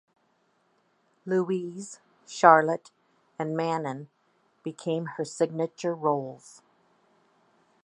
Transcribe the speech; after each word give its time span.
Louise, 1.27 1.99
Charlotte 2.25 2.89
and 3.37 3.55
Manon 3.55 4.09
became 4.63 5.05
her 5.05 5.23
signature 5.23 5.93
roles. 5.93 6.63